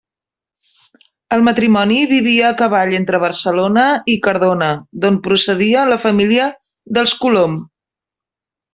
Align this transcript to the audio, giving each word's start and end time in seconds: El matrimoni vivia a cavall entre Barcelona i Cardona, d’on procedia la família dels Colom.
El 1.35 1.43
matrimoni 1.47 1.97
vivia 2.13 2.47
a 2.49 2.57
cavall 2.63 2.97
entre 3.01 3.21
Barcelona 3.25 3.85
i 4.15 4.17
Cardona, 4.27 4.73
d’on 5.05 5.23
procedia 5.31 5.87
la 5.95 6.03
família 6.09 6.51
dels 6.99 7.19
Colom. 7.25 7.65